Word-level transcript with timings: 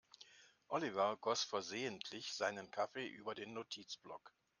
Oliver 0.69 1.15
goss 1.21 1.43
versehentlich 1.43 2.33
seinen 2.33 2.71
Kaffee 2.71 3.05
über 3.05 3.35
den 3.35 3.53
Notizblock. 3.53 4.33